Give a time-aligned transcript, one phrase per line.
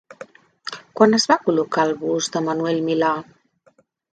[0.99, 3.13] Quan es va col·locar el bust de Manuel Milà?